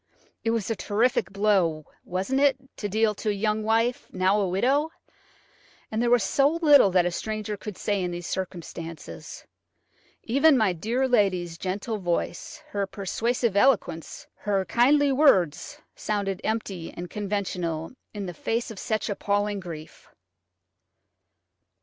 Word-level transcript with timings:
It 0.43 0.49
was 0.49 0.71
a 0.71 0.75
terrific 0.75 1.31
blow–wasn't 1.31 2.41
it?–to 2.41 2.89
deal 2.89 3.13
to 3.13 3.29
a 3.29 3.33
young 3.33 3.61
wife–now 3.61 4.41
a 4.41 4.47
widow; 4.47 4.89
and 5.91 6.01
there 6.01 6.09
was 6.09 6.23
so 6.23 6.57
little 6.63 6.89
that 6.89 7.05
a 7.05 7.11
stranger 7.11 7.55
could 7.55 7.77
say 7.77 8.01
in 8.01 8.09
these 8.09 8.25
circumstances. 8.25 9.45
Even 10.23 10.57
my 10.57 10.73
dear 10.73 11.07
lady's 11.07 11.55
gentle 11.55 11.99
voice, 11.99 12.63
her 12.69 12.87
persuasive 12.87 13.55
eloquence, 13.55 14.25
her 14.37 14.65
kindly 14.65 15.11
words, 15.11 15.77
sounded 15.95 16.41
empty 16.43 16.91
and 16.91 17.11
conventional 17.11 17.91
in 18.11 18.25
the 18.25 18.33
face 18.33 18.71
of 18.71 18.79
such 18.79 19.07
appalling 19.07 19.59
grief. 19.59 20.09